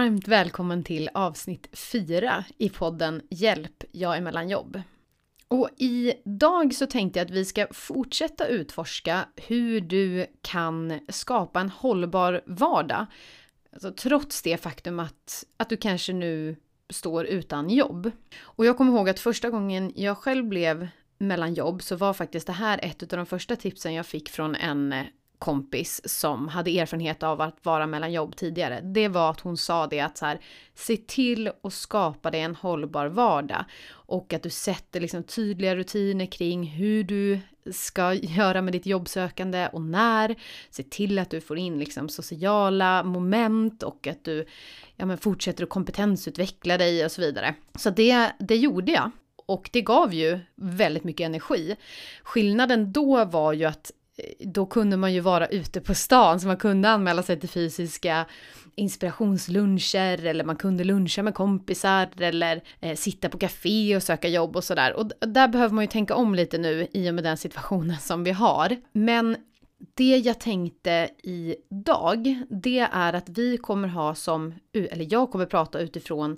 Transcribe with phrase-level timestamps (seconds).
[0.00, 4.82] Varmt välkommen till avsnitt 4 i podden Hjälp, jag är mellan jobb.
[5.48, 11.70] Och idag så tänkte jag att vi ska fortsätta utforska hur du kan skapa en
[11.70, 13.06] hållbar vardag.
[13.72, 16.56] Alltså, trots det faktum att, att du kanske nu
[16.90, 18.10] står utan jobb.
[18.40, 22.46] Och jag kommer ihåg att första gången jag själv blev mellan jobb så var faktiskt
[22.46, 24.94] det här ett av de första tipsen jag fick från en
[25.40, 29.86] kompis som hade erfarenhet av att vara mellan jobb tidigare, det var att hon sa
[29.86, 30.40] det att så här,
[30.74, 36.26] se till att skapa dig en hållbar vardag och att du sätter liksom tydliga rutiner
[36.26, 37.40] kring hur du
[37.72, 40.36] ska göra med ditt jobbsökande och när.
[40.70, 44.46] Se till att du får in liksom sociala moment och att du
[44.96, 47.54] ja, men fortsätter att kompetensutveckla dig och så vidare.
[47.74, 49.10] Så det, det gjorde jag.
[49.46, 51.76] Och det gav ju väldigt mycket energi.
[52.22, 53.92] Skillnaden då var ju att
[54.38, 58.26] då kunde man ju vara ute på stan så man kunde anmäla sig till fysiska
[58.74, 64.56] inspirationsluncher eller man kunde luncha med kompisar eller eh, sitta på café och söka jobb
[64.56, 64.92] och sådär.
[64.92, 68.24] Och där behöver man ju tänka om lite nu i och med den situationen som
[68.24, 68.76] vi har.
[68.92, 69.36] Men
[69.94, 75.80] det jag tänkte idag, det är att vi kommer ha som, eller jag kommer prata
[75.80, 76.36] utifrån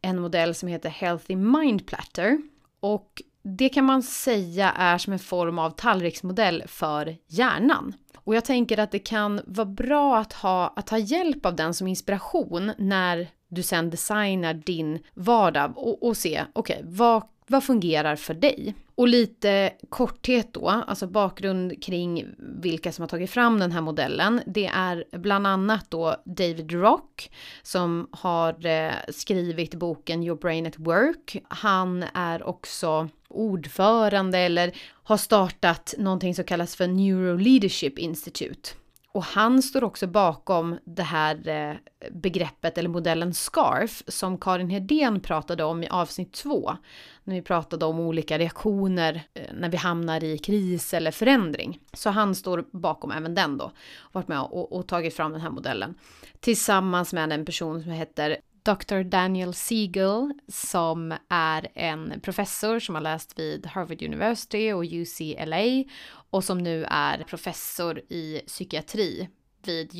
[0.00, 2.38] en modell som heter Healthy Mind Platter.
[2.80, 7.94] Och det kan man säga är som en form av tallriksmodell för hjärnan.
[8.24, 11.74] Och jag tänker att det kan vara bra att ha, att ha hjälp av den
[11.74, 17.64] som inspiration när du sen designar din vardag och, och se, okej, okay, vad, vad
[17.64, 18.74] fungerar för dig?
[18.94, 24.40] Och lite korthet då, alltså bakgrund kring vilka som har tagit fram den här modellen.
[24.46, 27.30] Det är bland annat då David Rock
[27.62, 31.36] som har eh, skrivit boken Your Brain at Work.
[31.48, 38.70] Han är också ordförande eller har startat någonting som kallas för Neuro Leadership Institute.
[39.12, 41.76] Och han står också bakom det här eh,
[42.10, 46.76] begreppet eller modellen SCARF som Karin Hedén pratade om i avsnitt två.
[47.24, 51.78] När vi pratade om olika reaktioner eh, när vi hamnar i kris eller förändring.
[51.92, 53.72] Så han står bakom även den då.
[54.12, 55.94] Varit med och, och tagit fram den här modellen.
[56.40, 59.02] Tillsammans med en person som heter Dr.
[59.02, 65.84] Daniel Siegel som är en professor som har läst vid Harvard University och UCLA
[66.30, 69.28] och som nu är professor i psykiatri
[69.62, 69.94] vid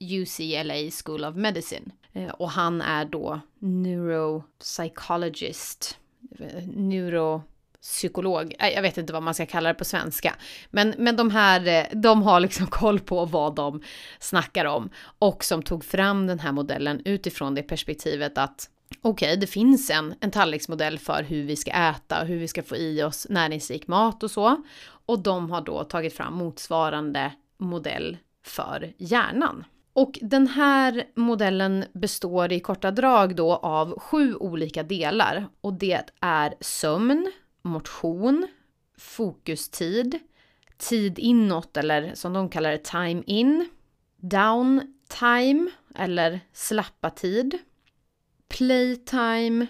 [0.00, 1.92] UCLA School of Medicine.
[2.12, 5.98] Eh, och han är då neuropsychologist,
[6.38, 7.42] eh, neuro
[7.88, 10.34] psykolog, jag vet inte vad man ska kalla det på svenska.
[10.70, 13.82] Men, men de här, eh, de har liksom koll på vad de
[14.18, 14.90] snackar om.
[15.18, 18.70] Och som tog fram den här modellen utifrån det perspektivet att
[19.02, 22.48] okej, okay, det finns en, en tallriksmodell för hur vi ska äta och hur vi
[22.48, 24.62] ska få i oss näringsrik mat och så.
[25.06, 29.64] Och de har då tagit fram motsvarande modell för hjärnan.
[29.92, 36.04] Och den här modellen består i korta drag då av sju olika delar och det
[36.20, 37.32] är sömn,
[37.62, 38.48] motion,
[38.98, 40.18] fokustid,
[40.76, 43.68] tid inåt eller som de kallar det time in,
[44.16, 47.58] down time eller slappa tid,
[48.48, 49.66] playtime,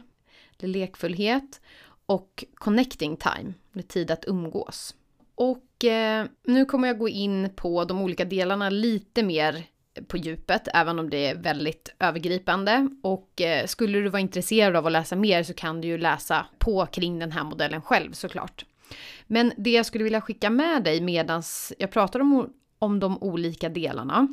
[0.58, 1.60] lekfullhet
[2.06, 3.54] och connecting time,
[3.88, 4.94] tid att umgås.
[5.34, 9.64] Och eh, nu kommer jag gå in på de olika delarna lite mer
[10.02, 12.88] på djupet, även om det är väldigt övergripande.
[13.02, 16.46] Och eh, skulle du vara intresserad av att läsa mer så kan du ju läsa
[16.58, 18.64] på kring den här modellen själv såklart.
[19.26, 21.42] Men det jag skulle vilja skicka med dig medan
[21.78, 24.28] jag pratar om, om de olika delarna,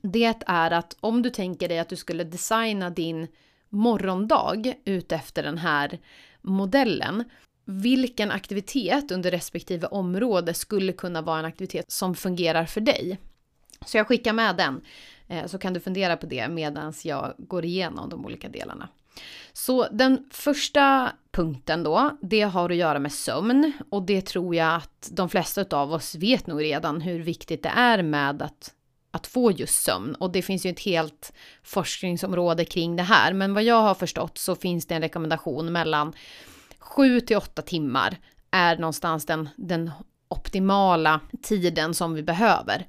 [0.00, 3.26] det är att om du tänker dig att du skulle designa din
[3.68, 5.98] morgondag utefter den här
[6.42, 7.24] modellen,
[7.64, 13.18] vilken aktivitet under respektive område skulle kunna vara en aktivitet som fungerar för dig?
[13.86, 14.80] Så jag skickar med den,
[15.28, 18.88] eh, så kan du fundera på det medan jag går igenom de olika delarna.
[19.52, 24.74] Så den första punkten då, det har att göra med sömn och det tror jag
[24.74, 28.74] att de flesta av oss vet nog redan hur viktigt det är med att,
[29.10, 30.14] att få just sömn.
[30.14, 31.32] Och det finns ju ett helt
[31.62, 36.12] forskningsområde kring det här, men vad jag har förstått så finns det en rekommendation mellan
[36.78, 38.18] 7 till 8 timmar
[38.50, 39.90] är någonstans den, den
[40.28, 42.86] optimala tiden som vi behöver.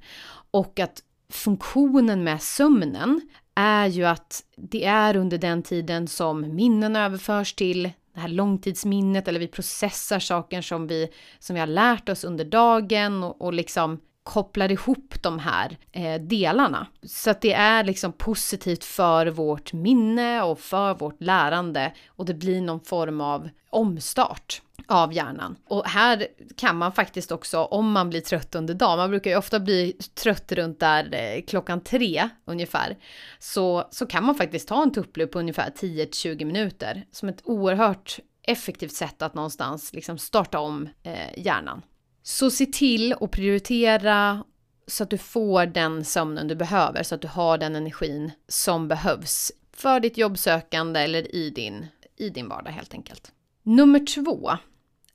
[0.50, 1.02] Och att
[1.32, 3.20] funktionen med sömnen
[3.54, 7.82] är ju att det är under den tiden som minnen överförs till
[8.14, 11.08] det här långtidsminnet eller vi processar saker som vi,
[11.38, 16.20] som vi har lärt oss under dagen och, och liksom kopplar ihop de här eh,
[16.20, 16.86] delarna.
[17.02, 22.34] Så att det är liksom positivt för vårt minne och för vårt lärande och det
[22.34, 25.56] blir någon form av omstart av hjärnan.
[25.68, 26.26] Och här
[26.56, 29.92] kan man faktiskt också, om man blir trött under dagen, man brukar ju ofta bli
[29.92, 32.96] trött runt där eh, klockan tre ungefär,
[33.38, 38.18] så, så kan man faktiskt ta en tupplur på ungefär 10-20 minuter som ett oerhört
[38.42, 41.82] effektivt sätt att någonstans liksom starta om eh, hjärnan.
[42.22, 44.44] Så se till att prioritera
[44.86, 48.88] så att du får den sömnen du behöver, så att du har den energin som
[48.88, 51.86] behövs för ditt jobbsökande eller i din,
[52.16, 53.32] i din vardag helt enkelt.
[53.62, 54.50] Nummer två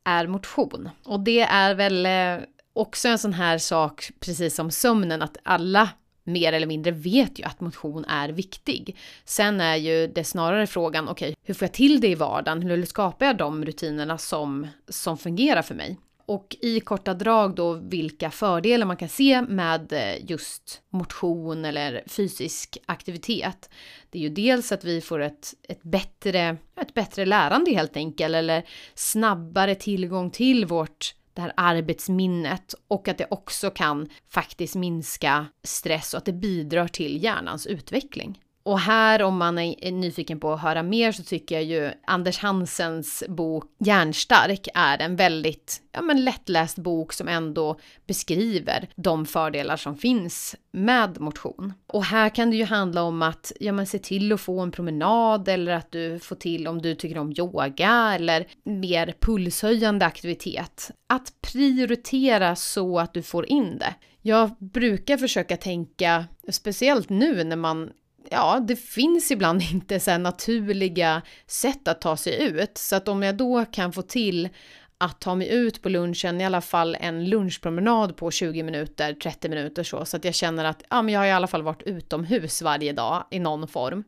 [0.04, 0.90] är motion.
[1.06, 5.90] Och det är väl eh, också en sån här sak, precis som sömnen, att alla
[6.24, 8.98] mer eller mindre vet ju att motion är viktig.
[9.25, 12.62] Sen är ju det snarare frågan, okej, okay, hur får jag till det i vardagen?
[12.62, 15.98] Hur skapar jag de rutinerna som, som fungerar för mig?
[16.25, 22.04] Och i korta drag då vilka fördelar man kan se med eh, just motion eller
[22.07, 23.69] fysisk aktivitet.
[24.10, 28.36] Det är ju dels att vi får ett, ett, bättre, ett bättre lärande helt enkelt,
[28.36, 35.45] eller snabbare tillgång till vårt det här arbetsminnet och att det också kan faktiskt minska
[35.63, 38.39] stress och att det bidrar till hjärnans utveckling.
[38.65, 42.38] Och här om man är nyfiken på att höra mer så tycker jag ju Anders
[42.39, 49.77] Hansens bok Hjärnstark är en väldigt ja, men lättläst bok som ändå beskriver de fördelar
[49.77, 51.73] som finns med motion.
[51.88, 54.71] Och här kan det ju handla om att ja, men se till att få en
[54.71, 60.91] promenad eller att du får till om du tycker om yoga eller mer pulshöjande aktivitet.
[61.07, 63.95] Att prioritera så att du får in det.
[64.21, 67.89] Jag brukar försöka tänka, speciellt nu när man
[68.31, 72.77] ja, det finns ibland inte så naturliga sätt att ta sig ut.
[72.77, 74.50] Så att om jag då kan få till
[74.98, 79.50] att ta mig ut på lunchen, i alla fall en lunchpromenad på 20 minuter, 30
[79.50, 81.83] minuter så, så att jag känner att ja, men jag har i alla fall varit
[81.83, 84.04] utomhus varje dag i någon form.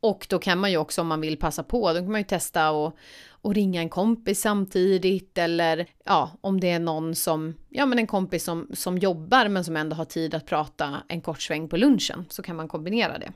[0.00, 2.26] Och då kan man ju också om man vill passa på, då kan man ju
[2.26, 2.96] testa och,
[3.30, 8.06] och ringa en kompis samtidigt eller ja, om det är någon som, ja men en
[8.06, 11.76] kompis som, som jobbar men som ändå har tid att prata en kort sväng på
[11.76, 13.32] lunchen så kan man kombinera det.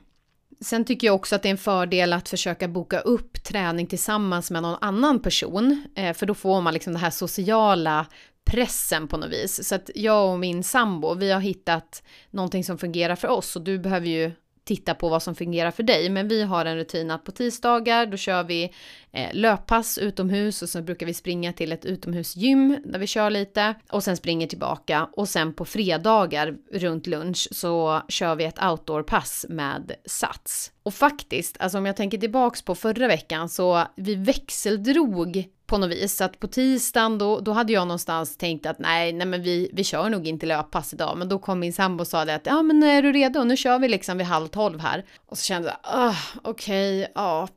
[0.61, 4.51] Sen tycker jag också att det är en fördel att försöka boka upp träning tillsammans
[4.51, 8.05] med någon annan person, eh, för då får man liksom den här sociala
[8.45, 9.67] pressen på något vis.
[9.67, 13.61] Så att jag och min sambo, vi har hittat någonting som fungerar för oss och
[13.61, 14.31] du behöver ju
[14.67, 16.09] titta på vad som fungerar för dig.
[16.09, 18.73] Men vi har en rutin att på tisdagar då kör vi
[19.17, 23.75] Eh, löppass utomhus och sen brukar vi springa till ett utomhusgym där vi kör lite
[23.91, 29.45] och sen springer tillbaka och sen på fredagar runt lunch så kör vi ett outdoorpass
[29.49, 30.71] med Sats.
[30.83, 35.89] Och faktiskt, alltså om jag tänker tillbaks på förra veckan så vi växeldrog på något
[35.89, 36.17] vis.
[36.17, 39.69] Så att på tisdagen då, då hade jag någonstans tänkt att nej, nej men vi,
[39.73, 41.17] vi kör nog inte löppass idag.
[41.17, 43.43] Men då kom min sambo och sa det att ja men är du redo?
[43.43, 45.05] Nu kör vi liksom vid halv tolv här.
[45.25, 47.47] Och så kände jag, ah, okej, okay, ja,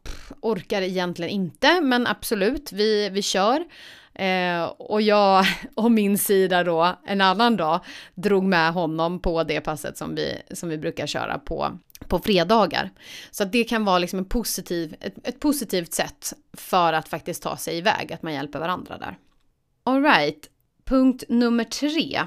[0.41, 1.50] orkar egentligen inte,
[1.83, 3.65] men absolut, vi, vi kör.
[4.15, 5.45] Eh, och jag
[5.75, 7.81] och min sida då en annan dag
[8.15, 12.91] drog med honom på det passet som vi, som vi brukar köra på på fredagar.
[13.31, 17.43] Så att det kan vara liksom en positiv, ett, ett positivt sätt för att faktiskt
[17.43, 19.19] ta sig iväg, att man hjälper varandra där.
[19.85, 20.51] Alright,
[20.85, 22.21] punkt nummer tre.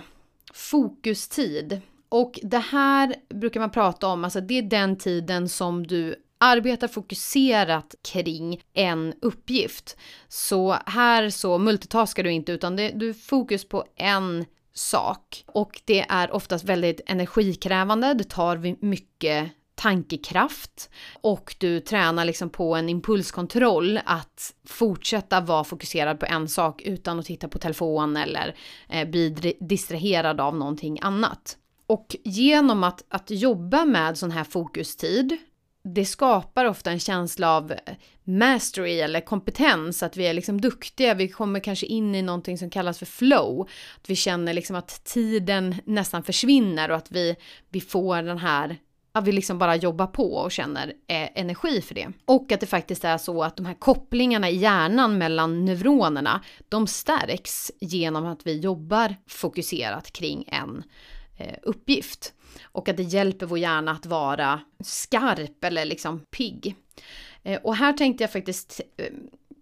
[0.53, 1.81] Fokustid.
[2.09, 6.87] Och det här brukar man prata om, alltså det är den tiden som du arbetar
[6.87, 9.97] fokuserat kring en uppgift.
[10.27, 15.43] Så här så multitaskar du inte utan det, du fokus på en sak.
[15.47, 20.89] Och det är oftast väldigt energikrävande, det tar mycket tankekraft
[21.21, 27.19] och du tränar liksom på en impulskontroll att fortsätta vara fokuserad på en sak utan
[27.19, 28.55] att titta på telefon eller
[28.89, 31.57] eh, bli distraherad av någonting annat.
[31.87, 35.37] Och genom att, att jobba med sån här fokustid
[35.83, 37.73] det skapar ofta en känsla av
[38.23, 42.69] mastery eller kompetens, att vi är liksom duktiga, vi kommer kanske in i någonting som
[42.69, 43.61] kallas för flow,
[44.01, 47.35] att vi känner liksom att tiden nästan försvinner och att vi,
[47.69, 48.77] vi får den här
[49.15, 52.11] att vi liksom bara jobbar på och känner eh, energi för det.
[52.25, 56.87] Och att det faktiskt är så att de här kopplingarna i hjärnan mellan neuronerna, de
[56.87, 60.83] stärks genom att vi jobbar fokuserat kring en
[61.43, 62.33] Eh, uppgift.
[62.63, 66.75] Och att det hjälper vår hjärna att vara skarp eller liksom pigg.
[67.43, 69.05] Eh, och här tänkte jag faktiskt eh,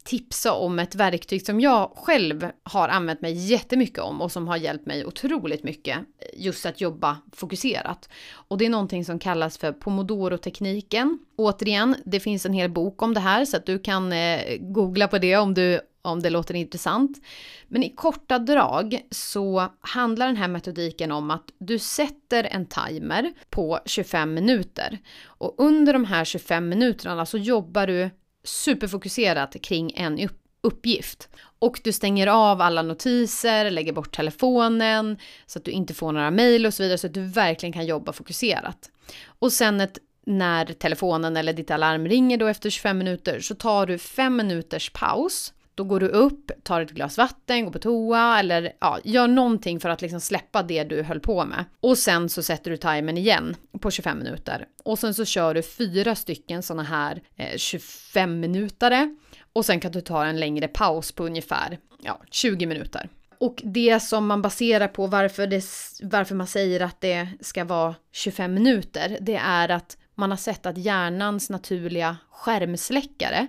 [0.04, 4.58] tipsa om ett verktyg som jag själv har använt mig jättemycket om och som har
[4.58, 6.00] hjälpt mig otroligt mycket
[6.34, 8.10] just att jobba fokuserat.
[8.34, 11.20] Och det är någonting som kallas för pomodoro-tekniken.
[11.36, 15.08] Återigen, det finns en hel bok om det här så att du kan eh, googla
[15.08, 17.22] på det om du om det låter intressant.
[17.68, 23.34] Men i korta drag så handlar den här metodiken om att du sätter en timer
[23.50, 28.10] på 25 minuter och under de här 25 minuterna så jobbar du
[28.44, 30.30] superfokuserat kring en
[30.62, 31.30] uppgift.
[31.60, 36.32] Och du stänger av alla notiser, lägger bort telefonen så att du inte får några
[36.32, 38.92] mejl och så vidare så att du verkligen kan jobba fokuserat.
[39.26, 43.86] Och sen ett, när telefonen eller ditt alarm ringer då efter 25 minuter så tar
[43.86, 48.40] du 5 minuters paus då går du upp, tar ett glas vatten, går på toa
[48.40, 51.66] eller ja, gör någonting för att liksom släppa det du höll på med.
[51.80, 54.66] Och sen så sätter du timern igen på 25 minuter.
[54.84, 59.16] Och sen så kör du fyra stycken sådana här eh, 25 minutare.
[59.54, 63.10] Och sen kan du ta en längre paus på ungefär ja, 20 minuter.
[63.38, 65.64] Och det som man baserar på varför, det,
[66.02, 70.66] varför man säger att det ska vara 25 minuter, det är att man har sett
[70.66, 73.48] att hjärnans naturliga skärmsläckare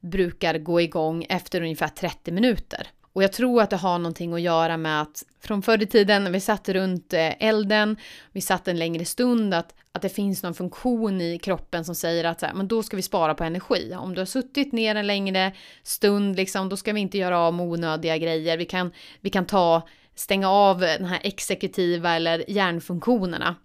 [0.00, 2.86] brukar gå igång efter ungefär 30 minuter.
[3.12, 6.24] Och jag tror att det har någonting att göra med att från förr i tiden
[6.24, 7.96] när vi satt runt eh, elden,
[8.32, 12.24] vi satt en längre stund, att, att det finns någon funktion i kroppen som säger
[12.24, 13.94] att så här, men då ska vi spara på energi.
[13.98, 15.52] Om du har suttit ner en längre
[15.82, 18.56] stund, liksom, då ska vi inte göra av med onödiga grejer.
[18.56, 23.56] Vi kan, vi kan ta, stänga av den här exekutiva eller hjärnfunktionerna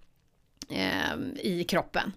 [0.70, 2.14] Ehm, i kroppen.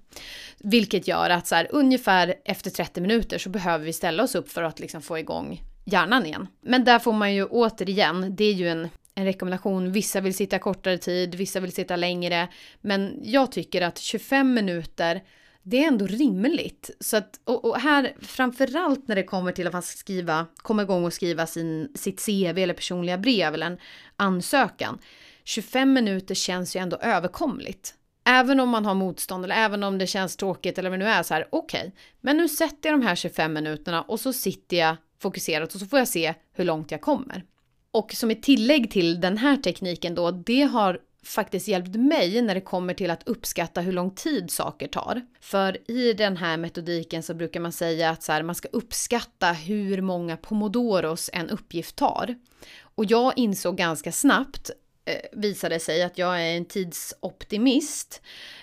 [0.58, 4.50] Vilket gör att så här, ungefär efter 30 minuter så behöver vi ställa oss upp
[4.50, 6.46] för att liksom få igång hjärnan igen.
[6.60, 9.92] Men där får man ju återigen, det är ju en, en rekommendation.
[9.92, 12.48] Vissa vill sitta kortare tid, vissa vill sitta längre.
[12.80, 15.22] Men jag tycker att 25 minuter,
[15.62, 16.90] det är ändå rimligt.
[17.00, 20.82] Så att, och, och här, framförallt när det kommer till att man ska skriva, komma
[20.82, 23.78] igång och skriva sin, sitt CV eller personliga brev eller en
[24.16, 24.98] ansökan.
[25.44, 27.94] 25 minuter känns ju ändå överkomligt.
[28.24, 31.10] Även om man har motstånd eller även om det känns tråkigt eller vad det nu
[31.10, 34.32] är så här, okej, okay, men nu sätter jag de här 25 minuterna och så
[34.32, 37.44] sitter jag fokuserat och så får jag se hur långt jag kommer.
[37.90, 42.54] Och som ett tillägg till den här tekniken då, det har faktiskt hjälpt mig när
[42.54, 45.22] det kommer till att uppskatta hur lång tid saker tar.
[45.40, 49.52] För i den här metodiken så brukar man säga att så här, man ska uppskatta
[49.52, 52.34] hur många pomodoros en uppgift tar.
[52.80, 54.70] Och jag insåg ganska snabbt
[55.04, 58.22] Eh, visade sig att jag är en tidsoptimist.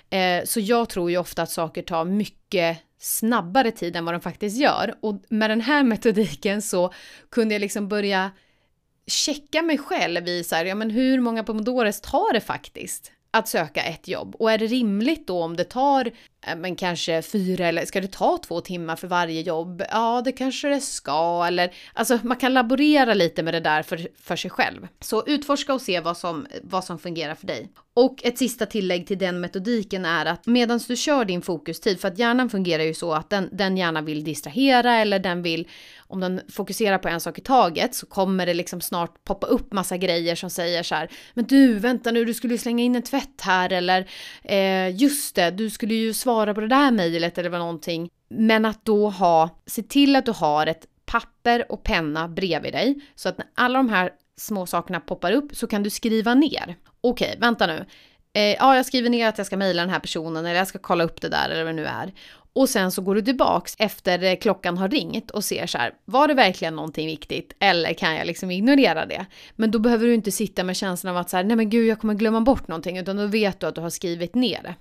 [0.10, 4.22] Eh, så jag tror ju ofta att saker tar mycket snabbare tid än vad de
[4.22, 4.96] faktiskt gör.
[5.01, 6.93] Och med den här metodiken så
[7.29, 8.31] kunde jag liksom börja
[9.08, 13.48] checka mig själv i så här, ja men hur många pomodores tar det faktiskt att
[13.48, 14.36] söka ett jobb?
[14.36, 16.12] Och är det rimligt då om det tar
[16.48, 19.84] Äh, men kanske fyra eller ska det ta två timmar för varje jobb?
[19.91, 24.08] Ja, det kanske det ska eller alltså man kan laborera lite med det där för,
[24.22, 24.88] för sig själv.
[25.00, 27.69] Så utforska och se vad som, vad som fungerar för dig.
[27.93, 32.08] Och ett sista tillägg till den metodiken är att medan du kör din fokustid, för
[32.08, 35.67] att hjärnan fungerar ju så att den, den gärna vill distrahera eller den vill,
[36.08, 39.74] om den fokuserar på en sak i taget så kommer det liksom snart poppa upp
[39.74, 42.96] massa grejer som säger så här, men du vänta nu, du skulle ju slänga in
[42.96, 44.10] en tvätt här eller
[44.43, 48.09] eh, just det, du skulle ju svara svara på det där mejlet eller vad någonting.
[48.29, 53.01] Men att då ha, se till att du har ett papper och penna bredvid dig
[53.15, 56.75] så att när alla de här små sakerna poppar upp så kan du skriva ner.
[57.01, 57.86] Okej, vänta nu.
[58.33, 60.79] Eh, ja, jag skriver ner att jag ska mejla den här personen eller jag ska
[60.79, 62.13] kolla upp det där eller vad det nu är.
[62.53, 66.27] Och sen så går du tillbaks efter klockan har ringt och ser så här, var
[66.27, 69.25] det verkligen någonting viktigt eller kan jag liksom ignorera det?
[69.55, 71.88] Men då behöver du inte sitta med känslan av att så här, nej men gud
[71.88, 74.75] jag kommer glömma bort någonting utan då vet du att du har skrivit ner det.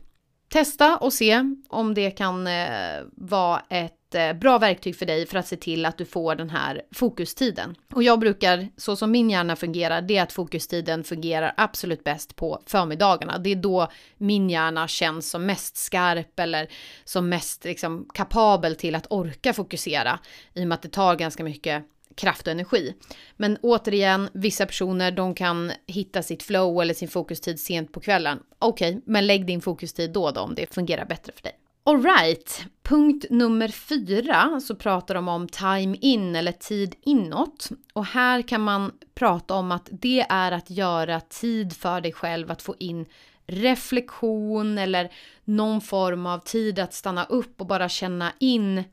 [0.49, 5.39] Testa och se om det kan eh, vara ett eh, bra verktyg för dig för
[5.39, 7.77] att se till att du får den här fokustiden.
[7.95, 12.37] Och jag brukar, så som min hjärna fungerar, det är att fokustiden fungerar absolut bäst
[12.37, 13.39] på förmiddagarna.
[13.39, 16.69] Det är då min hjärna känns som mest skarp eller
[17.05, 20.19] som mest liksom, kapabel till att orka fokusera
[20.55, 21.85] i och med att det tar ganska mycket
[22.15, 22.95] kraft och energi.
[23.37, 28.39] Men återigen, vissa personer de kan hitta sitt flow eller sin fokustid sent på kvällen.
[28.59, 31.53] Okej, okay, men lägg din fokustid då då om det fungerar bättre för dig.
[31.85, 37.69] Alright, punkt nummer fyra så pratar de om time in eller tid inåt.
[37.93, 42.51] Och här kan man prata om att det är att göra tid för dig själv
[42.51, 43.07] att få in
[43.47, 45.13] reflektion eller
[45.45, 48.85] någon form av tid att stanna upp och bara känna in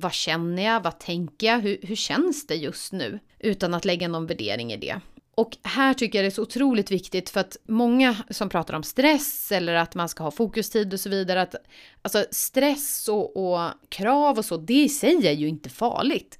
[0.00, 3.18] vad känner jag, vad tänker jag, hur, hur känns det just nu?
[3.38, 5.00] Utan att lägga någon värdering i det.
[5.34, 8.82] Och här tycker jag det är så otroligt viktigt för att många som pratar om
[8.82, 11.54] stress eller att man ska ha fokustid och så vidare, att
[12.02, 16.38] alltså stress och, och krav och så, det i sig är ju inte farligt.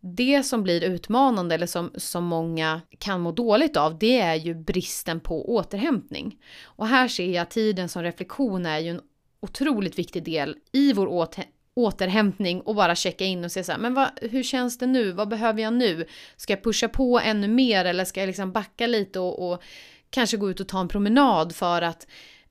[0.00, 4.54] Det som blir utmanande eller som, som många kan må dåligt av, det är ju
[4.54, 6.38] bristen på återhämtning.
[6.62, 9.00] Och här ser jag tiden som reflektion är ju en
[9.40, 11.06] otroligt viktig del i vår
[11.76, 15.12] återhämtning och bara checka in och se så här, men vad, hur känns det nu?
[15.12, 16.06] Vad behöver jag nu?
[16.36, 19.62] Ska jag pusha på ännu mer eller ska jag liksom backa lite och, och
[20.10, 22.06] kanske gå ut och ta en promenad för att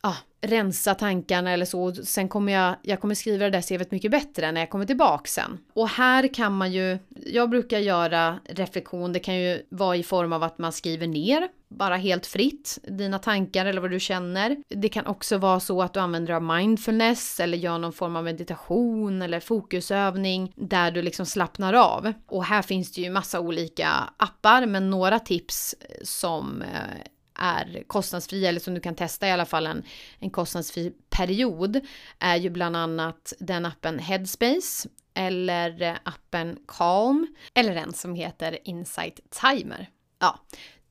[0.06, 1.94] ah, rensa tankarna eller så.
[1.94, 5.28] Sen kommer jag, jag kommer skriva det där CVet mycket bättre när jag kommer tillbaka
[5.28, 5.58] sen.
[5.74, 10.34] Och här kan man ju, jag brukar göra reflektion, det kan ju vara i form
[10.34, 14.58] av att man skriver ner, bara helt fritt, dina tankar eller vad du känner.
[14.68, 18.24] Det kan också vara så att du använder av mindfulness eller gör någon form av
[18.24, 22.14] meditation eller fokusövning där du liksom slappnar av.
[22.28, 27.02] Och här finns det ju massa olika appar, men några tips som eh,
[27.36, 29.84] är kostnadsfria eller som du kan testa i alla fall en,
[30.20, 31.82] en kostnadsfri period
[32.20, 39.20] är ju bland annat den appen Headspace eller appen Calm eller en som heter Insight
[39.30, 39.90] Timer.
[40.20, 40.40] Ja,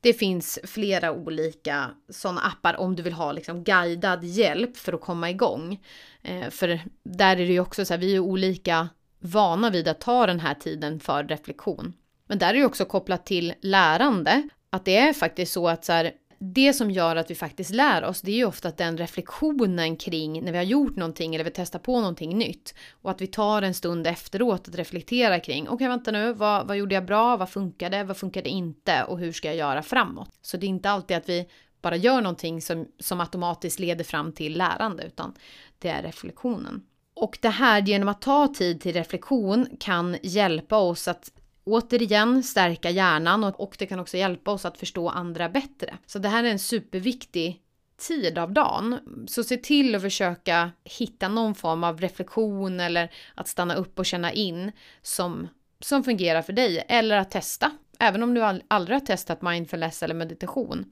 [0.01, 5.01] det finns flera olika sådana appar om du vill ha liksom guidad hjälp för att
[5.01, 5.79] komma igång.
[6.21, 9.87] Eh, för där är det ju också så här, vi är ju olika vana vid
[9.87, 11.93] att ta den här tiden för reflektion.
[12.27, 15.93] Men där är det också kopplat till lärande, att det är faktiskt så att så
[15.93, 18.97] här, det som gör att vi faktiskt lär oss, det är ju ofta att den
[18.97, 23.21] reflektionen kring när vi har gjort någonting eller vi testar på någonting nytt och att
[23.21, 26.95] vi tar en stund efteråt att reflektera kring, okej okay, vänta nu, vad, vad gjorde
[26.95, 30.29] jag bra, vad funkade, vad funkade inte och hur ska jag göra framåt?
[30.41, 31.47] Så det är inte alltid att vi
[31.81, 35.33] bara gör någonting som, som automatiskt leder fram till lärande, utan
[35.79, 36.83] det är reflektionen.
[37.13, 41.31] Och det här genom att ta tid till reflektion kan hjälpa oss att
[41.65, 45.97] återigen stärka hjärnan och, och det kan också hjälpa oss att förstå andra bättre.
[46.05, 47.61] Så det här är en superviktig
[47.97, 48.99] tid av dagen.
[49.27, 54.05] Så se till att försöka hitta någon form av reflektion eller att stanna upp och
[54.05, 55.47] känna in som,
[55.79, 56.85] som fungerar för dig.
[56.87, 60.85] Eller att testa, även om du aldrig har testat mindfulness eller meditation.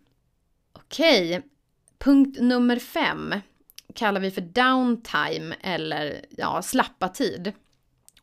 [0.74, 1.42] Okej,
[2.00, 3.34] punkt nummer fem
[3.96, 7.54] kallar vi för downtime eller ja, slappa tid.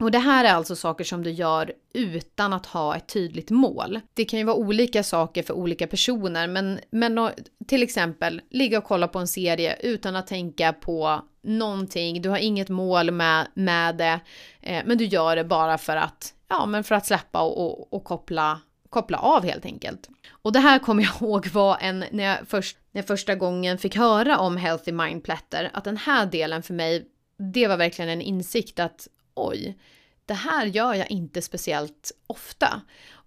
[0.01, 4.01] Och det här är alltså saker som du gör utan att ha ett tydligt mål.
[4.15, 7.31] Det kan ju vara olika saker för olika personer, men, men
[7.67, 12.23] till exempel ligga och kolla på en serie utan att tänka på någonting.
[12.23, 14.21] Du har inget mål med, med det,
[14.61, 17.93] eh, men du gör det bara för att, ja, men för att släppa och, och,
[17.93, 20.09] och koppla, koppla av helt enkelt.
[20.43, 23.79] Och det här kommer jag ihåg var en, när jag, först, när jag första gången
[23.79, 27.07] fick höra om Healthy Mind Platter, att den här delen för mig
[27.53, 29.79] det var verkligen en insikt att oj,
[30.27, 32.81] det här gör jag inte speciellt ofta.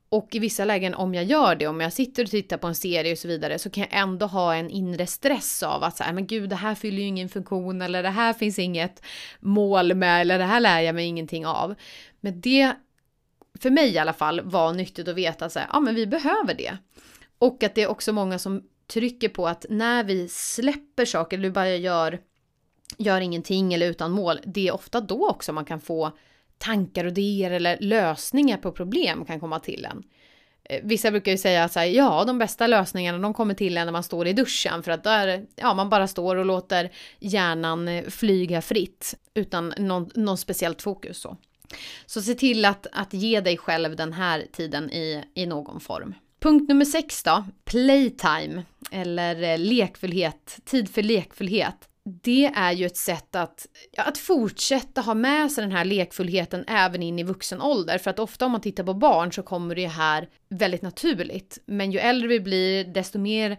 [0.10, 2.76] Och i vissa lägen om jag gör det, om jag sitter och tittar på en
[2.76, 6.14] serie och så vidare, så kan jag ändå ha en inre stress av att säga,
[6.14, 9.04] men gud, det här fyller ju ingen funktion eller det här finns inget
[9.40, 11.76] mål med eller det här lär jag mig ingenting av.
[12.20, 12.74] Men det,
[13.60, 16.78] för mig i alla fall, var nyttigt att veta att ja men vi behöver det.
[17.38, 21.50] Och att det är också många som trycker på att när vi släpper saker, eller
[21.50, 22.20] bara gör
[22.98, 26.12] gör ingenting eller utan mål, det är ofta då också man kan få
[26.58, 30.04] tankar och idéer eller lösningar på problem kan komma till en.
[30.70, 33.92] Eh, vissa brukar ju säga att ja, de bästa lösningarna de kommer till en när
[33.92, 38.10] man står i duschen för att där, ja, man bara står och låter hjärnan eh,
[38.10, 41.38] flyga fritt utan någon, någon speciellt fokus så.
[42.06, 46.14] Så se till att, att ge dig själv den här tiden i, i någon form.
[46.40, 52.98] Punkt nummer sex då, playtime eller eh, lekfullhet, tid för lekfullhet det är ju ett
[52.98, 57.98] sätt att, att fortsätta ha med sig den här lekfullheten även in i vuxen ålder.
[57.98, 61.58] För att ofta om man tittar på barn så kommer det här väldigt naturligt.
[61.66, 63.58] Men ju äldre vi blir, desto mer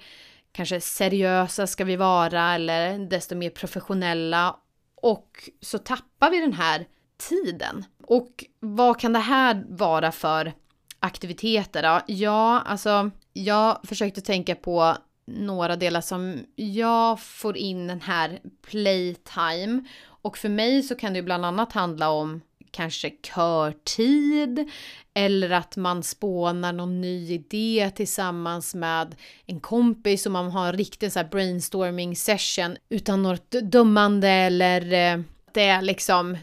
[0.53, 4.57] kanske seriösa ska vi vara eller desto mer professionella.
[5.03, 6.87] Och så tappar vi den här
[7.29, 7.85] tiden.
[8.07, 10.53] Och vad kan det här vara för
[11.01, 12.01] aktiviteter då?
[12.07, 14.97] Ja, alltså jag försökte tänka på
[15.27, 19.85] några delar som jag får in den här playtime.
[20.07, 24.71] Och för mig så kan det ju bland annat handla om kanske körtid
[25.15, 29.15] eller att man spånar någon ny idé tillsammans med
[29.47, 35.23] en kompis och man har en riktig så brainstorming session utan något dömande eller eh,
[35.55, 36.37] det är liksom,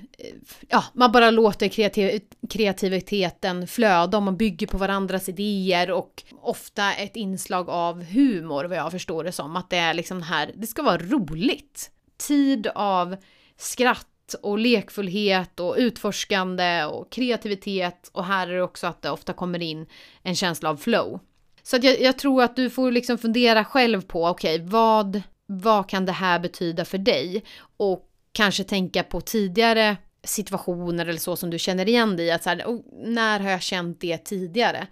[0.69, 6.93] ja, man bara låter kreativ kreativiteten flöda och man bygger på varandras idéer och ofta
[6.93, 9.55] ett inslag av humor vad jag förstår det som.
[9.55, 11.91] Att det är liksom här, det ska vara roligt.
[12.27, 13.15] Tid av
[13.57, 19.33] skratt och lekfullhet och utforskande och kreativitet och här är det också att det ofta
[19.33, 19.85] kommer in
[20.23, 21.19] en känsla av flow.
[21.63, 25.21] Så att jag, jag tror att du får liksom fundera själv på, okej, okay, vad,
[25.45, 27.43] vad kan det här betyda för dig?
[27.77, 32.31] Och kanske tänka på tidigare situationer eller så som du känner igen dig i.
[32.31, 34.87] Att så här, oh, när har jag känt det tidigare?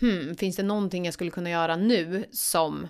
[0.00, 2.88] Hmm, finns det någonting jag skulle kunna göra nu som,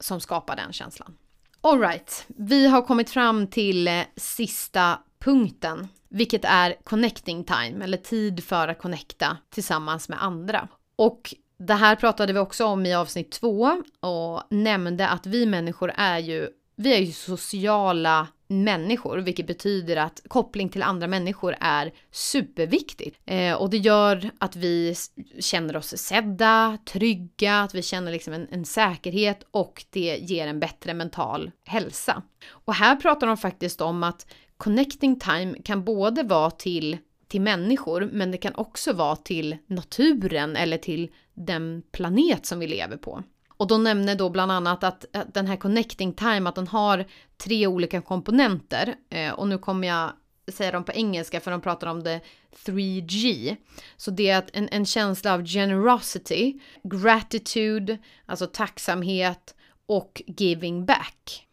[0.00, 1.16] som skapar den känslan?
[1.60, 8.44] Alright, vi har kommit fram till eh, sista punkten, vilket är connecting time, eller tid
[8.44, 10.68] för att connecta tillsammans med andra.
[10.96, 15.92] Och det här pratade vi också om i avsnitt två och nämnde att vi människor
[15.96, 21.92] är ju vi är ju sociala människor, vilket betyder att koppling till andra människor är
[22.10, 23.18] superviktigt.
[23.26, 24.94] Eh, och det gör att vi
[25.40, 30.60] känner oss sedda, trygga, att vi känner liksom en, en, säkerhet och det ger en
[30.60, 32.22] bättre mental hälsa.
[32.48, 36.98] Och här pratar de faktiskt om att connecting time kan både vara till
[37.32, 42.66] till människor, men det kan också vara till naturen eller till den planet som vi
[42.66, 43.22] lever på.
[43.62, 47.04] Och de nämner då bland annat att, den här connecting time, att den har
[47.36, 48.94] tre olika komponenter.
[49.10, 50.12] Eh, och nu kommer jag
[50.52, 52.20] säga dem på engelska för de pratar om det
[52.64, 53.56] 3G.
[53.96, 59.54] Så det är en, en känsla av generosity, gratitude, alltså tacksamhet
[59.86, 61.48] och giving back.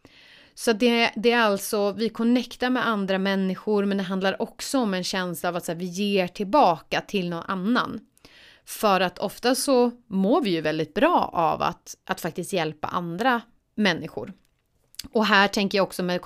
[0.54, 4.94] Så det, det, är alltså, vi connectar med andra människor men det handlar också om
[4.94, 8.00] en känsla av att här, vi ger tillbaka till någon annan.
[8.70, 13.40] För att ofta så mår vi ju väldigt bra av att, att faktiskt hjälpa andra
[13.74, 14.32] människor.
[15.12, 16.20] Och här tänker jag också med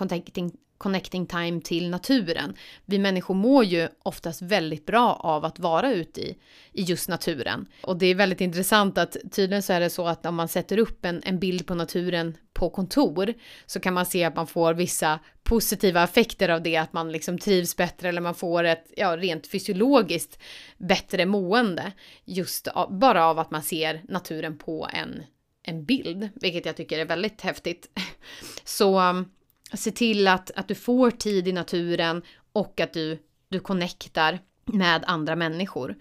[0.84, 2.54] connecting, time till naturen.
[2.84, 6.38] Vi människor mår ju oftast väldigt bra av att vara ute i,
[6.72, 7.66] i just naturen.
[7.82, 10.78] Och det är väldigt intressant att tydligen så är det så att om man sätter
[10.78, 13.34] upp en, en bild på naturen på kontor
[13.66, 17.38] så kan man se att man får vissa positiva effekter av det, att man liksom
[17.38, 20.38] trivs bättre eller man får ett, ja, rent fysiologiskt
[20.78, 21.92] bättre mående
[22.24, 25.22] just av, bara av att man ser naturen på en,
[25.62, 27.88] en bild, vilket jag tycker är väldigt häftigt.
[28.64, 29.30] Så um,
[29.76, 35.04] se till att, att du får tid i naturen och att du, du connectar med
[35.06, 35.96] andra människor.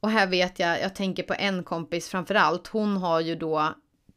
[0.00, 3.74] Och här vet jag, jag tänker på en kompis framförallt, hon har ju då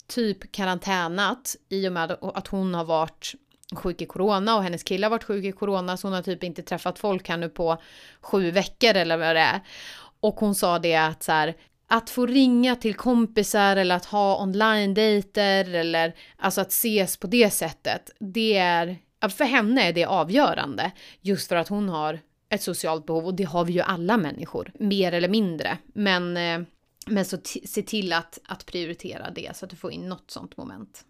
[0.08, 3.34] typ karantänat i och med att hon har varit
[3.76, 6.44] sjuk i corona och hennes kille har varit sjuk i corona så hon har typ
[6.44, 7.82] inte träffat folk här nu på
[8.22, 9.62] sju veckor eller vad det är.
[10.20, 11.56] Och hon sa det att så här,
[11.92, 17.50] att få ringa till kompisar eller att ha online-dejter eller alltså att ses på det
[17.50, 18.98] sättet, det är,
[19.30, 20.92] för henne är det avgörande.
[21.22, 24.72] Just för att hon har ett socialt behov och det har vi ju alla människor,
[24.80, 25.78] mer eller mindre.
[25.94, 26.68] Men eh,
[27.06, 30.58] men så se till att, att prioritera det så att du får in något sånt
[30.58, 31.06] moment.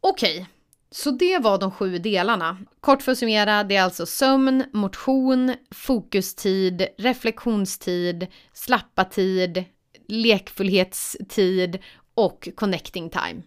[0.00, 0.46] Okej, okay.
[0.90, 2.58] så det var de sju delarna.
[2.80, 9.64] Kort för att summera, det är alltså sömn, motion, fokustid, reflektionstid, slappa tid,
[10.10, 11.78] lekfullhetstid
[12.14, 13.42] och connecting time.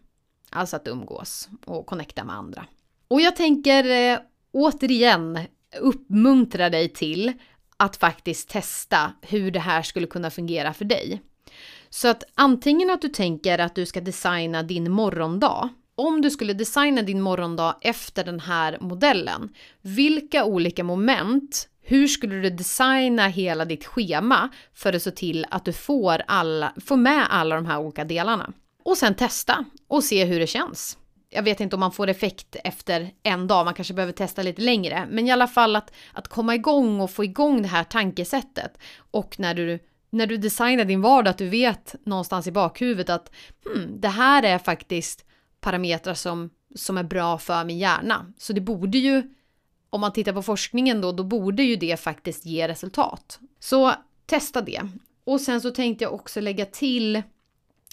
[0.49, 2.65] Alltså att umgås och connecta med andra.
[3.07, 4.19] Och jag tänker eh,
[4.51, 5.39] återigen
[5.79, 7.33] uppmuntra dig till
[7.77, 11.21] att faktiskt testa hur det här skulle kunna fungera för dig.
[11.89, 15.69] Så att antingen att du tänker att du ska designa din morgondag.
[15.95, 19.49] Om du skulle designa din morgondag efter den här modellen,
[19.81, 25.65] vilka olika moment hur skulle du designa hela ditt schema för att se till att
[25.65, 28.53] du får, alla, får med alla de här olika delarna?
[28.83, 30.97] Och sen testa och se hur det känns.
[31.29, 34.61] Jag vet inte om man får effekt efter en dag, man kanske behöver testa lite
[34.61, 35.07] längre.
[35.09, 38.77] Men i alla fall att, att komma igång och få igång det här tankesättet.
[39.11, 39.79] Och när du
[40.13, 43.31] när du designar din vardag att du vet någonstans i bakhuvudet att
[43.65, 45.25] hmm, det här är faktiskt
[45.61, 48.33] parametrar som, som är bra för min hjärna.
[48.37, 49.23] Så det borde ju,
[49.93, 53.39] om man tittar på forskningen då, då borde ju det faktiskt ge resultat.
[53.59, 53.93] Så
[54.25, 54.81] testa det.
[55.23, 57.21] Och sen så tänkte jag också lägga till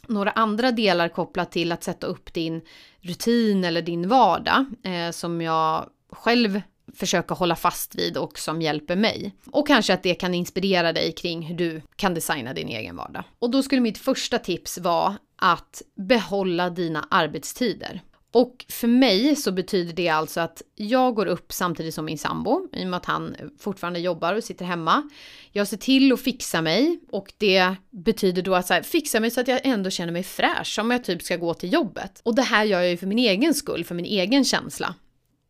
[0.06, 2.62] några andra delar kopplat till att sätta upp din
[3.00, 6.60] rutin eller din vardag eh, som jag själv
[6.94, 9.34] försöka hålla fast vid och som hjälper mig.
[9.46, 13.24] Och kanske att det kan inspirera dig kring hur du kan designa din egen vardag.
[13.38, 18.00] Och då skulle mitt första tips vara att behålla dina arbetstider.
[18.32, 22.68] Och för mig så betyder det alltså att jag går upp samtidigt som min sambo,
[22.72, 25.10] i och med att han fortfarande jobbar och sitter hemma.
[25.52, 29.30] Jag ser till att fixa mig och det betyder då att så här, fixa mig
[29.30, 32.20] så att jag ändå känner mig fräsch, om jag typ ska gå till jobbet.
[32.24, 34.94] Och det här gör jag ju för min egen skull, för min egen känsla.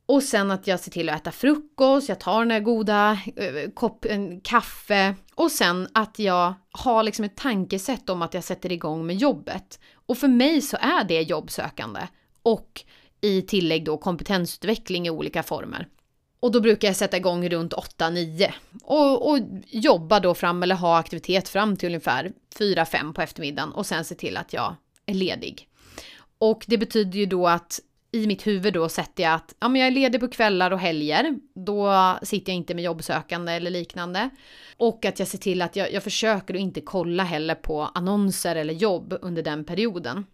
[0.06, 3.70] Och sen att jag ser till att äta frukost, jag tar den där goda eh,
[3.74, 9.06] koppen kaffe och sen att jag har liksom ett tankesätt om att jag sätter igång
[9.06, 9.80] med jobbet.
[10.06, 12.00] Och för mig så är det jobbsökande
[12.42, 12.84] och
[13.20, 15.88] i tillägg då kompetensutveckling i olika former.
[16.40, 20.98] Och då brukar jag sätta igång runt 8-9 och, och jobba då fram eller ha
[20.98, 24.76] aktivitet fram till ungefär 4-5 på eftermiddagen och sen se till att jag
[25.06, 25.68] är ledig.
[26.38, 27.80] Och det betyder ju då att
[28.12, 30.78] i mitt huvud då sätter jag att ja, men jag är ledig på kvällar och
[30.78, 31.38] helger.
[31.54, 34.30] Då sitter jag inte med jobbsökande eller liknande.
[34.76, 38.56] Och att jag ser till att jag, jag försöker att inte kolla heller på annonser
[38.56, 40.24] eller jobb under den perioden.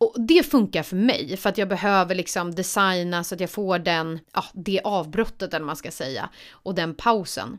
[0.00, 3.78] Och det funkar för mig för att jag behöver liksom designa så att jag får
[3.78, 7.58] den, ja, det avbrottet eller man ska säga och den pausen.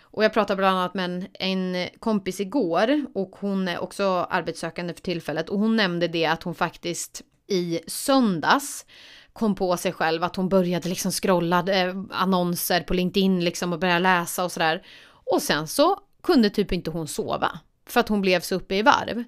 [0.00, 4.94] Och jag pratade bland annat med en, en kompis igår och hon är också arbetssökande
[4.94, 8.86] för tillfället och hon nämnde det att hon faktiskt i söndags
[9.32, 13.78] kom på sig själv att hon började liksom scrolla eh, annonser på LinkedIn liksom och
[13.78, 14.86] börja läsa och sådär.
[15.08, 18.82] Och sen så kunde typ inte hon sova för att hon blev så uppe i
[18.82, 19.24] varv.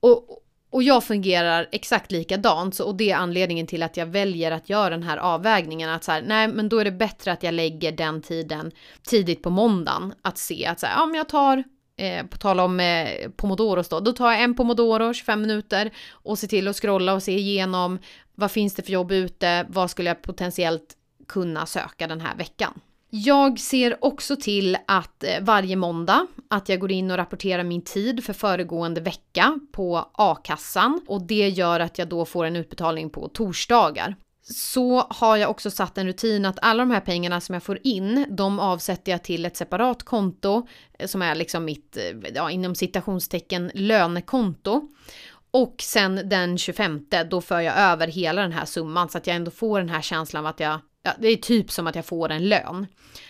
[0.00, 4.50] Och, och jag fungerar exakt likadant så, och det är anledningen till att jag väljer
[4.50, 7.42] att göra den här avvägningen att så här, nej men då är det bättre att
[7.42, 11.28] jag lägger den tiden tidigt på måndagen att se att så här, ja men jag
[11.28, 11.64] tar
[12.00, 16.38] Eh, på tal om eh, pomodoros då, då tar jag en pomodoro 25 minuter och
[16.38, 17.98] ser till att scrolla och se igenom
[18.34, 20.96] vad finns det för jobb ute, vad skulle jag potentiellt
[21.28, 22.80] kunna söka den här veckan.
[23.10, 27.82] Jag ser också till att eh, varje måndag att jag går in och rapporterar min
[27.82, 33.10] tid för föregående vecka på a-kassan och det gör att jag då får en utbetalning
[33.10, 34.16] på torsdagar.
[34.42, 37.78] Så har jag också satt en rutin att alla de här pengarna som jag får
[37.82, 40.66] in, de avsätter jag till ett separat konto
[40.98, 44.88] eh, som är liksom mitt, eh, ja, inom citationstecken lönekonto.
[45.50, 49.36] Och sen den 25 då för jag över hela den här summan så att jag
[49.36, 52.06] ändå får den här känslan av att jag Ja, det är typ som att jag
[52.06, 52.86] får en lön.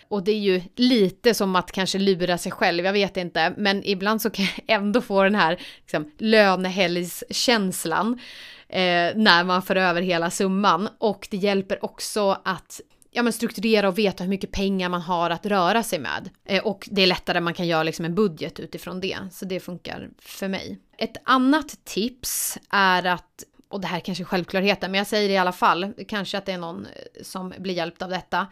[0.08, 3.84] Och det är ju lite som att kanske lura sig själv, jag vet inte, men
[3.84, 8.20] ibland så kan jag ändå få den här liksom, lönehelgskänslan
[8.68, 10.88] eh, när man för över hela summan.
[10.98, 15.30] Och det hjälper också att ja, men strukturera och veta hur mycket pengar man har
[15.30, 16.30] att röra sig med.
[16.44, 19.18] Eh, och det är lättare, man kan göra liksom en budget utifrån det.
[19.32, 20.78] Så det funkar för mig.
[20.98, 25.34] Ett annat tips är att och det här kanske är självklarheten, men jag säger det
[25.34, 28.46] i alla fall, kanske att det är någon eh, som blir hjälpt av detta,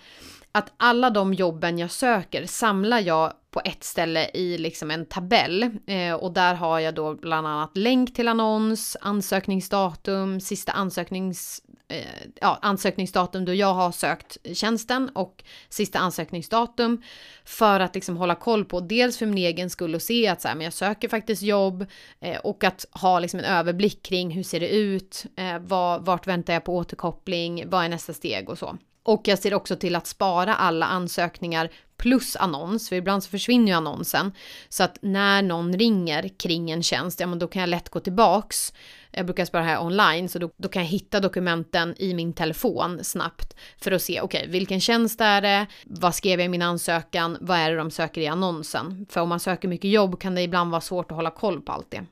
[0.53, 5.71] att alla de jobben jag söker samlar jag på ett ställe i liksom en tabell
[5.87, 12.07] eh, och där har jag då bland annat länk till annons, ansökningsdatum, sista ansöknings Eh,
[12.41, 17.03] ja, ansökningsdatum då jag har sökt tjänsten och sista ansökningsdatum
[17.45, 20.49] för att liksom hålla koll på dels för min egen skull och se att så
[20.49, 21.87] här, men jag söker faktiskt jobb
[22.21, 26.27] eh, och att ha liksom en överblick kring hur ser det ut, eh, vad, vart
[26.27, 28.79] väntar jag på återkoppling, vad är nästa steg och så.
[29.07, 33.67] Och jag ser också till att spara alla ansökningar plus annons, för ibland så försvinner
[33.67, 34.33] ju annonsen.
[34.69, 38.01] Så att när någon ringer kring en tjänst, ja men då kan jag lätt gå
[38.01, 38.73] tillbaks.
[39.11, 43.05] Jag brukar spara här online, så då, då kan jag hitta dokumenten i min telefon
[43.05, 45.67] snabbt för att se, okej, okay, vilken tjänst är det?
[45.85, 47.39] Vad skrev jag i min ansökan?
[47.41, 49.07] Vad är det de söker i annonsen?
[49.11, 51.73] För om man söker mycket jobb kan det ibland vara svårt att hålla koll på
[51.73, 52.05] allt det.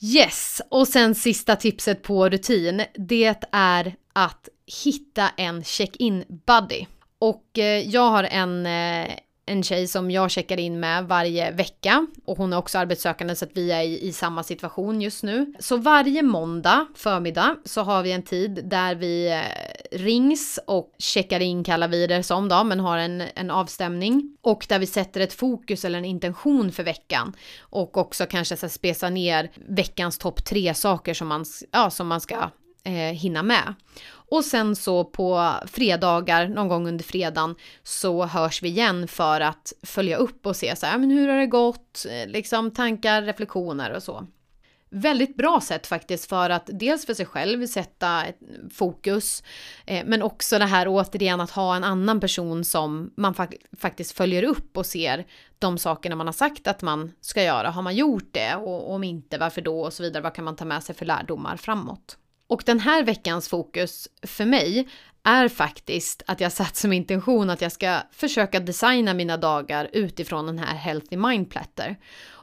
[0.00, 6.86] Yes, och sen sista tipset på rutin, det är att hitta en check-in buddy.
[7.18, 12.06] Och eh, jag har en, eh, en tjej som jag checkar in med varje vecka
[12.24, 15.54] och hon är också arbetssökande så att vi är i, i, samma situation just nu.
[15.58, 21.40] Så varje måndag förmiddag så har vi en tid där vi eh, rings och checkar
[21.40, 25.20] in kallar vi det som då, men har en, en avstämning och där vi sätter
[25.20, 30.44] ett fokus eller en intention för veckan och också kanske så spesa ner veckans topp
[30.44, 32.50] tre saker som man, ja, som man ska
[32.84, 33.74] eh, hinna med.
[34.34, 39.72] Och sen så på fredagar, någon gång under fredagen, så hörs vi igen för att
[39.82, 43.92] följa upp och se så här, men hur har det gått, eh, liksom tankar, reflektioner
[43.92, 44.26] och så.
[44.90, 48.38] Väldigt bra sätt faktiskt för att dels för sig själv sätta ett
[48.72, 49.42] fokus,
[49.86, 54.12] eh, men också det här återigen att ha en annan person som man fa faktiskt
[54.12, 55.26] följer upp och ser
[55.58, 57.70] de sakerna man har sagt att man ska göra.
[57.70, 60.22] Har man gjort det och om inte, varför då och så vidare.
[60.22, 62.18] Vad kan man ta med sig för lärdomar framåt?
[62.46, 64.88] Och den här veckans fokus för mig
[65.22, 70.46] är faktiskt att jag satt som intention att jag ska försöka designa mina dagar utifrån
[70.46, 71.96] den här Healthy Mind Platter.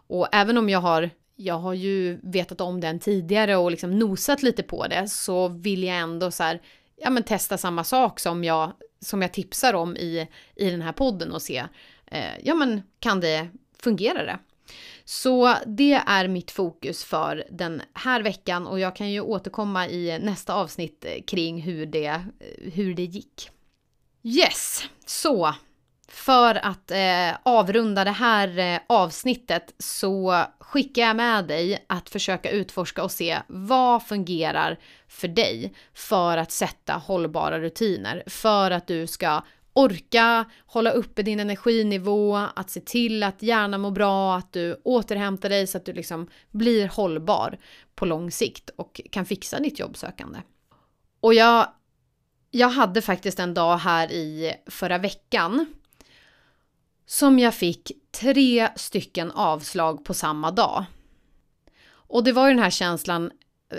[0.07, 4.43] Och även om jag har jag har ju vetat om den tidigare och liksom nosat
[4.43, 6.61] lite på det så vill jag ändå så här,
[6.95, 10.91] ja men testa samma sak som jag, som jag tipsar om i, i den här
[10.91, 11.63] podden och se,
[12.05, 13.47] eh, ja men kan det,
[13.83, 14.39] fungera det?
[15.11, 20.19] Så det är mitt fokus för den här veckan och jag kan ju återkomma i
[20.19, 23.49] nästa avsnitt eh, kring hur det, eh, hur det gick.
[24.23, 25.53] Yes, så
[26.07, 32.51] för att eh, avrunda det här eh, avsnittet så skickar jag med dig att försöka
[32.51, 39.07] utforska och se vad fungerar för dig för att sätta hållbara rutiner för att du
[39.07, 39.41] ska
[39.73, 45.49] orka hålla uppe din energinivå, att se till att hjärnan mår bra, att du återhämtar
[45.49, 47.57] dig så att du liksom blir hållbar
[47.95, 50.39] på lång sikt och kan fixa ditt jobbsökande.
[51.19, 51.67] Och jag,
[52.51, 55.65] jag hade faktiskt en dag här i förra veckan
[57.05, 60.85] som jag fick tre stycken avslag på samma dag.
[61.91, 63.31] Och det var ju den här känslan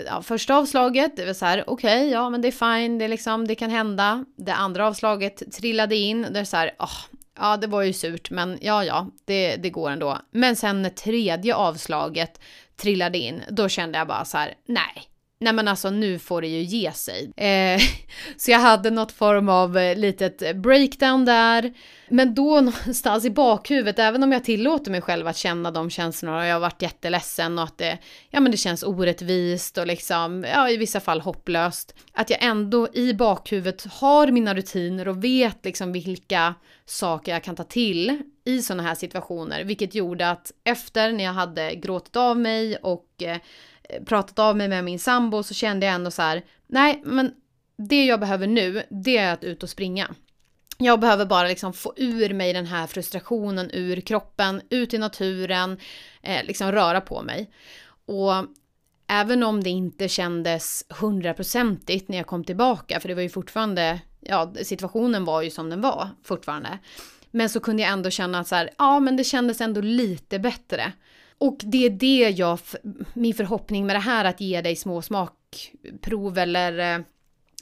[0.05, 3.05] ja, första avslaget, det var så här, okej, okay, ja men det är fine, det,
[3.05, 4.25] är liksom, det kan hända.
[4.37, 6.97] Det andra avslaget trillade in, det är så här, oh,
[7.37, 10.17] ja det var ju surt, men ja, ja, det, det går ändå.
[10.31, 12.39] Men sen när tredje avslaget
[12.75, 15.12] trillade in, då kände jag bara så här, nej,
[15.43, 17.31] nej men alltså nu får det ju ge sig.
[17.37, 17.81] Eh,
[18.37, 21.73] så jag hade något form av eh, litet breakdown där.
[22.09, 26.37] Men då någonstans i bakhuvudet, även om jag tillåter mig själv att känna de känslorna
[26.37, 27.97] och jag har varit jätteledsen och att det,
[28.29, 31.95] ja men det känns orättvist och liksom, ja i vissa fall hopplöst.
[32.13, 37.55] Att jag ändå i bakhuvudet har mina rutiner och vet liksom vilka saker jag kan
[37.55, 42.39] ta till i sådana här situationer, vilket gjorde att efter när jag hade gråtit av
[42.39, 43.37] mig och eh,
[43.89, 47.33] Eh, pratat av mig med min sambo så kände jag ändå så här, nej men
[47.77, 50.15] det jag behöver nu, det är att ut och springa.
[50.77, 55.77] Jag behöver bara liksom få ur mig den här frustrationen ur kroppen, ut i naturen,
[56.21, 57.51] eh, liksom röra på mig.
[58.05, 58.33] Och
[59.07, 63.99] även om det inte kändes hundraprocentigt när jag kom tillbaka, för det var ju fortfarande,
[64.19, 66.79] ja situationen var ju som den var fortfarande.
[67.31, 70.39] Men så kunde jag ändå känna att så här, ja men det kändes ändå lite
[70.39, 70.93] bättre.
[71.43, 72.59] Och det är det jag,
[73.13, 77.05] min förhoppning med det här att ge dig små smakprov eller eh,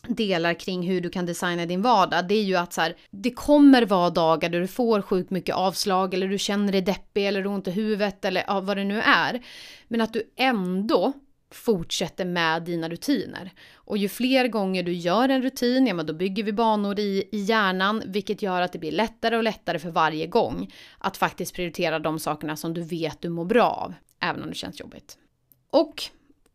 [0.07, 3.31] delar kring hur du kan designa din vardag, det är ju att så här, det
[3.31, 7.41] kommer vara dagar där du får sjukt mycket avslag eller du känner dig deppig eller
[7.41, 9.41] du ont i huvudet eller ja, vad det nu är.
[9.87, 11.13] Men att du ändå
[11.55, 13.51] fortsätter med dina rutiner.
[13.75, 17.29] Och ju fler gånger du gör en rutin, ja men då bygger vi banor i,
[17.31, 21.55] i hjärnan, vilket gör att det blir lättare och lättare för varje gång att faktiskt
[21.55, 25.17] prioritera de sakerna som du vet du mår bra av, även om det känns jobbigt.
[25.69, 26.03] Och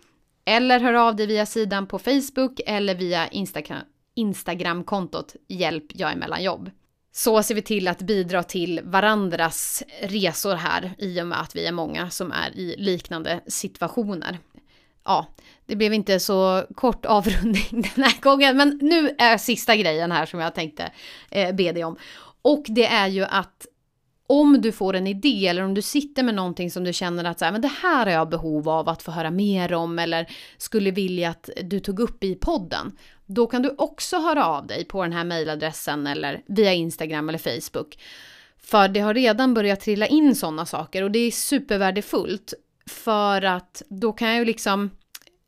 [0.45, 3.81] eller hör av dig via sidan på Facebook eller via Instagram,
[4.15, 6.71] Instagramkontot Hjälp jag är mellanjobb.
[7.15, 11.65] Så ser vi till att bidra till varandras resor här i och med att vi
[11.65, 14.39] är många som är i liknande situationer.
[15.05, 15.27] Ja,
[15.65, 20.25] det blev inte så kort avrundning den här gången, men nu är sista grejen här
[20.25, 20.91] som jag tänkte
[21.31, 21.97] eh, be dig om.
[22.41, 23.67] Och det är ju att
[24.27, 27.39] om du får en idé eller om du sitter med någonting som du känner att
[27.39, 30.27] så här, men det här har jag behov av att få höra mer om eller
[30.57, 32.97] skulle vilja att du tog upp i podden.
[33.33, 37.61] Då kan du också höra av dig på den här mejladressen eller via Instagram eller
[37.61, 37.97] Facebook.
[38.57, 42.53] För det har redan börjat trilla in sådana saker och det är supervärdefullt.
[42.85, 44.89] För att då kan jag ju liksom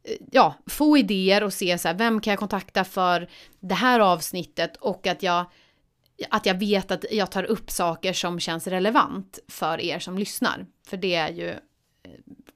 [0.04, 4.00] eh, ja, få idéer och se så här, vem kan jag kontakta för det här
[4.00, 5.46] avsnittet och att jag
[6.30, 10.66] att jag vet att jag tar upp saker som känns relevant för er som lyssnar.
[10.88, 11.58] För det är ju eh,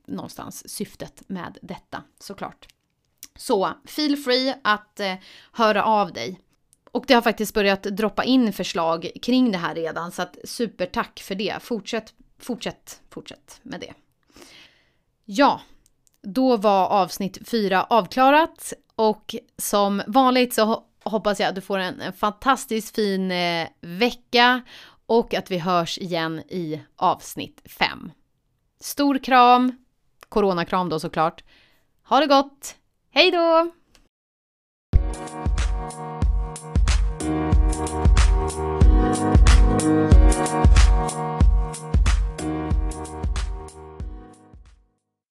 [0.07, 2.67] någonstans syftet med detta såklart.
[3.39, 5.13] Så feel free att eh,
[5.51, 6.39] höra av dig.
[6.91, 11.19] Och det har faktiskt börjat droppa in förslag kring det här redan så att supertack
[11.19, 11.55] för det.
[11.61, 13.93] Fortsätt, fortsätt, fortsätt med det.
[15.25, 15.61] Ja,
[16.21, 22.13] då var avsnitt 4 avklarat och som vanligt så hoppas jag att du får en
[22.13, 24.61] fantastiskt fin eh, vecka
[25.05, 28.11] och att vi hörs igen i avsnitt 5.
[28.79, 29.85] Stor kram,
[30.29, 31.43] coronakram då såklart.
[32.03, 32.75] Ha det gott!
[33.11, 33.71] Hej då!